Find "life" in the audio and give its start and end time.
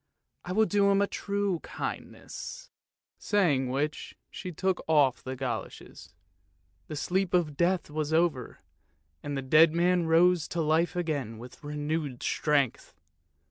10.61-10.95